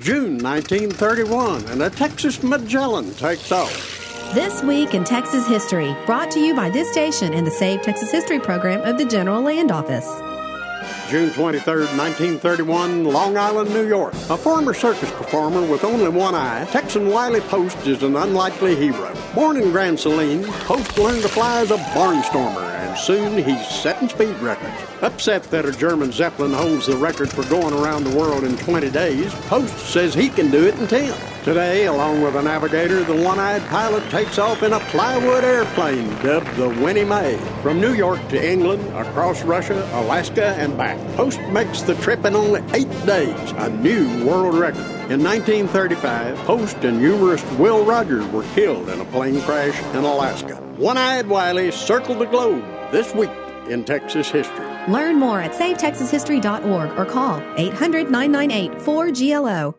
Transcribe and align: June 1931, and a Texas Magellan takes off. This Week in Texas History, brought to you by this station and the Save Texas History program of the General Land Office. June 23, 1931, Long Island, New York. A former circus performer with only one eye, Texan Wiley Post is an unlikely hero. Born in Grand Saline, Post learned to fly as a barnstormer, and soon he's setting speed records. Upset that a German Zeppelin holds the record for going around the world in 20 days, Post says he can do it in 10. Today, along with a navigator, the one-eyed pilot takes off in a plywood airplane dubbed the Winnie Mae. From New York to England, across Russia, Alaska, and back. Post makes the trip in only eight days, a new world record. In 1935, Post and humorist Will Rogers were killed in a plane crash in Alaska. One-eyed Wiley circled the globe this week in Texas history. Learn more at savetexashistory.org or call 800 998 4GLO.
June 0.00 0.38
1931, 0.38 1.66
and 1.68 1.82
a 1.82 1.90
Texas 1.90 2.42
Magellan 2.42 3.12
takes 3.16 3.52
off. 3.52 4.32
This 4.32 4.62
Week 4.62 4.94
in 4.94 5.04
Texas 5.04 5.46
History, 5.46 5.94
brought 6.06 6.30
to 6.30 6.40
you 6.40 6.54
by 6.54 6.70
this 6.70 6.90
station 6.90 7.34
and 7.34 7.46
the 7.46 7.50
Save 7.50 7.82
Texas 7.82 8.10
History 8.10 8.40
program 8.40 8.80
of 8.80 8.96
the 8.96 9.04
General 9.04 9.42
Land 9.42 9.70
Office. 9.70 10.08
June 11.10 11.30
23, 11.34 11.84
1931, 11.98 13.04
Long 13.04 13.36
Island, 13.36 13.74
New 13.74 13.86
York. 13.86 14.14
A 14.30 14.38
former 14.38 14.72
circus 14.72 15.10
performer 15.10 15.60
with 15.70 15.84
only 15.84 16.08
one 16.08 16.34
eye, 16.34 16.64
Texan 16.70 17.08
Wiley 17.08 17.40
Post 17.42 17.86
is 17.86 18.02
an 18.02 18.16
unlikely 18.16 18.76
hero. 18.76 19.14
Born 19.34 19.58
in 19.58 19.70
Grand 19.70 20.00
Saline, 20.00 20.44
Post 20.64 20.96
learned 20.96 21.20
to 21.22 21.28
fly 21.28 21.60
as 21.60 21.70
a 21.72 21.76
barnstormer, 21.76 22.69
and 22.90 22.98
soon 22.98 23.42
he's 23.44 23.68
setting 23.68 24.08
speed 24.08 24.36
records. 24.40 24.74
Upset 25.00 25.44
that 25.44 25.64
a 25.64 25.72
German 25.72 26.10
Zeppelin 26.10 26.52
holds 26.52 26.86
the 26.86 26.96
record 26.96 27.30
for 27.30 27.48
going 27.48 27.72
around 27.72 28.04
the 28.04 28.16
world 28.16 28.42
in 28.42 28.56
20 28.56 28.90
days, 28.90 29.32
Post 29.46 29.78
says 29.78 30.12
he 30.12 30.28
can 30.28 30.50
do 30.50 30.66
it 30.66 30.76
in 30.78 30.88
10. 30.88 31.44
Today, 31.44 31.86
along 31.86 32.20
with 32.20 32.34
a 32.34 32.42
navigator, 32.42 33.02
the 33.04 33.22
one-eyed 33.22 33.62
pilot 33.68 34.08
takes 34.10 34.38
off 34.38 34.62
in 34.62 34.72
a 34.72 34.80
plywood 34.80 35.44
airplane 35.44 36.08
dubbed 36.22 36.54
the 36.56 36.68
Winnie 36.68 37.04
Mae. 37.04 37.38
From 37.62 37.80
New 37.80 37.94
York 37.94 38.20
to 38.28 38.50
England, 38.50 38.82
across 38.96 39.42
Russia, 39.42 39.88
Alaska, 39.94 40.56
and 40.58 40.76
back. 40.76 40.98
Post 41.14 41.40
makes 41.52 41.82
the 41.82 41.94
trip 41.96 42.24
in 42.24 42.34
only 42.34 42.60
eight 42.74 42.90
days, 43.06 43.52
a 43.52 43.70
new 43.70 44.26
world 44.26 44.56
record. 44.56 44.99
In 45.10 45.24
1935, 45.24 46.36
Post 46.46 46.76
and 46.84 47.00
humorist 47.00 47.44
Will 47.58 47.84
Rogers 47.84 48.24
were 48.26 48.44
killed 48.54 48.88
in 48.88 49.00
a 49.00 49.04
plane 49.06 49.40
crash 49.40 49.76
in 49.92 50.04
Alaska. 50.04 50.54
One-eyed 50.76 51.26
Wiley 51.26 51.72
circled 51.72 52.20
the 52.20 52.26
globe 52.26 52.62
this 52.92 53.12
week 53.12 53.28
in 53.68 53.84
Texas 53.84 54.30
history. 54.30 54.64
Learn 54.86 55.16
more 55.16 55.40
at 55.40 55.50
savetexashistory.org 55.50 56.96
or 56.96 57.04
call 57.04 57.42
800 57.56 58.08
998 58.08 58.70
4GLO. 58.84 59.74